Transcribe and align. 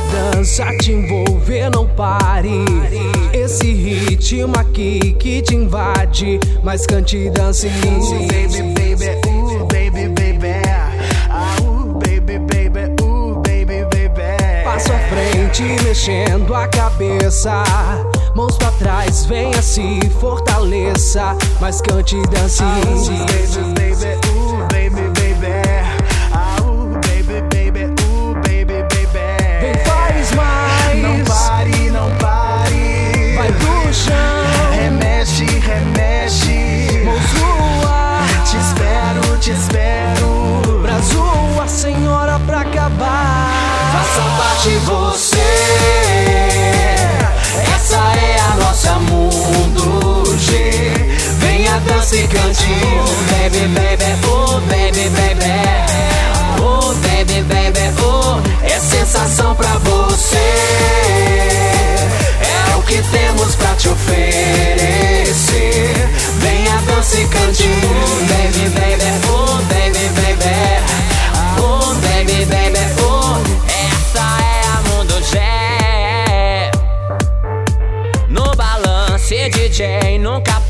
dança, 0.00 0.66
te 0.78 0.92
envolver, 0.92 1.70
não 1.70 1.86
pare. 1.86 2.64
Esse 3.32 3.72
ritmo 3.72 4.58
aqui 4.58 5.12
que 5.18 5.42
te 5.42 5.54
invade, 5.54 6.38
mas 6.62 6.86
cante 6.86 7.16
e 7.16 7.30
dance. 7.30 7.66
Ooh, 7.66 8.26
baby, 8.26 8.62
baby, 8.74 9.28
ooh, 9.28 9.66
baby, 9.66 10.08
baby. 10.08 10.62
Ah, 11.30 11.56
ooh, 11.62 11.94
baby, 11.94 12.38
baby, 12.38 13.02
ooh, 13.02 13.36
baby, 13.36 13.84
baby. 13.90 14.64
Passo 14.64 14.92
à 14.92 14.98
frente, 15.08 15.62
mexendo 15.84 16.54
a 16.54 16.66
cabeça. 16.68 17.62
Mãos 18.34 18.56
pra 18.56 18.70
trás, 18.72 19.24
venha 19.26 19.60
se 19.62 20.00
fortaleça, 20.20 21.36
mas 21.60 21.80
cante 21.80 22.16
e 22.16 22.22
dance. 22.28 22.62
Ooh, 22.62 23.08
baby, 23.26 23.94
baby, 23.94 24.27
Você. 44.76 45.38
Essa 47.74 47.96
é 47.96 48.40
a 48.40 48.54
nossa 48.56 48.92
mundo 48.98 50.36
G. 50.38 50.70
Venha 51.38 51.78
dança 51.80 52.16
e 52.16 52.26
cante. 52.28 52.66
Oh, 52.94 53.06
baby, 53.32 53.66
baby, 53.68 54.04
oh, 54.26 54.60
baby, 54.68 55.08
baby. 55.10 55.52
Oh, 56.60 56.94
baby, 56.94 57.42
baby, 57.42 57.92
oh. 58.02 58.40
É 58.64 58.78
sensação 58.78 59.54
pra 59.54 59.78
você. 59.78 60.36
É 62.40 62.76
o 62.76 62.82
que 62.82 63.02
temos 63.02 63.54
pra 63.56 63.74
te 63.74 63.88
oferecer. 63.88 65.34
Venha 66.40 66.76
dança 66.86 67.20
e 67.20 67.26
cante. 67.28 67.68
Oh, 67.84 68.20
baby, 68.26 68.68
baby, 68.70 69.10
oh, 69.30 69.62
baby, 69.72 70.08
baby. 70.14 70.27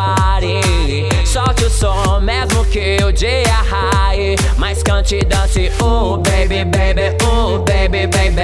Pare. 0.00 1.08
Solte 1.24 1.64
o 1.64 1.70
som, 1.70 2.20
mesmo 2.20 2.64
que 2.66 2.96
o 3.04 3.12
dia 3.12 3.62
raie. 3.70 4.36
Mas 4.56 4.82
cante 4.82 5.16
e 5.16 5.24
dance, 5.24 5.70
oh 5.80 6.16
baby, 6.18 6.64
baby, 6.64 7.16
oh 7.24 7.58
baby, 7.58 8.06
baby. 8.06 8.40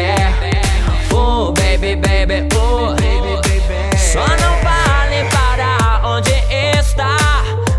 Oh 1.13 1.53
baby, 1.53 1.97
baby, 1.97 2.49
oh 2.57 2.95
Só 3.97 4.27
não 4.27 4.55
vale 4.63 5.25
parar 5.31 6.03
onde 6.05 6.33
está. 6.79 7.17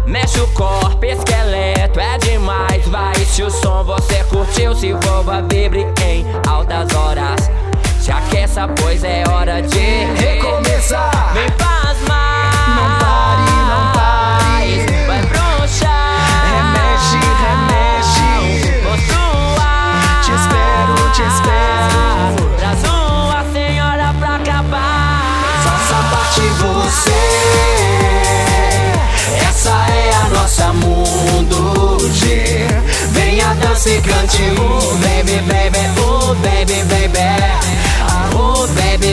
Mexe 0.06 0.40
o 0.40 0.48
corpo, 0.48 1.06
esqueleto, 1.06 2.00
é 2.00 2.18
demais. 2.18 2.88
Vai, 2.88 3.16
se 3.16 3.44
o 3.44 3.52
som 3.52 3.84
você 3.84 4.24
curtiu, 4.26 4.74
se 4.74 4.88
envolva, 4.88 5.42
vibre 5.44 5.86
em 6.04 6.26
altas 6.48 6.94
horas. 6.96 7.52
Se 8.00 8.12
aqueça, 8.12 8.68
pois 8.80 9.04
é 9.04 9.24
hora 9.30 9.62
de 9.62 10.06
recomeçar. 10.24 11.17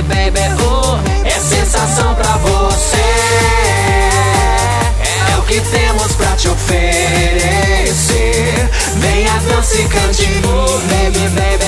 Baby, 0.04 0.40
oh, 0.62 0.98
é 1.26 1.30
sensação 1.30 2.14
pra 2.14 2.36
você. 2.38 2.96
É 5.30 5.36
o 5.38 5.42
que 5.42 5.60
temos 5.60 6.12
pra 6.12 6.36
te 6.36 6.48
oferecer. 6.48 7.94
Venha 8.96 9.32
dança 9.48 9.80
e 9.80 9.84
cante. 9.88 10.28
Oh, 10.46 10.78
baby, 10.88 11.28
baby, 11.30 11.63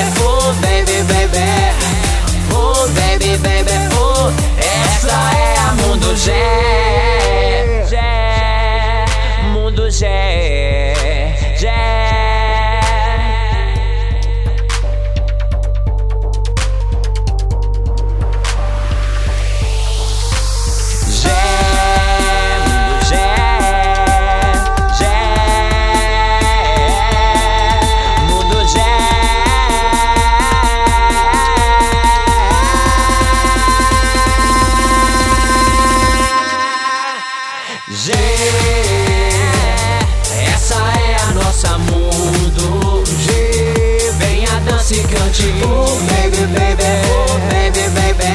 essa 40.53 40.75
é 40.75 41.17
a 41.23 41.33
nossa 41.33 41.79
mundo 41.79 43.05
G. 43.07 44.13
Venha 44.19 44.61
dança 44.61 44.95
e 44.95 45.03
cante, 45.05 45.55
oh 45.65 45.99
baby, 46.07 46.47
baby, 46.53 46.85
oh 47.11 47.39
baby, 47.51 47.89
baby. 47.91 48.27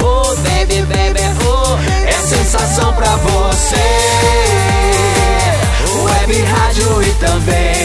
Oh 0.00 0.34
baby, 0.36 0.82
baby, 0.82 1.20
oh 1.44 1.78
É 2.06 2.12
sensação 2.12 2.92
pra 2.94 3.16
você 3.16 3.76
Web, 6.04 6.42
rádio 6.42 7.02
e 7.02 7.12
também 7.14 7.77